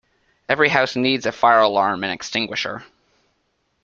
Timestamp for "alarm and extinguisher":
1.59-2.83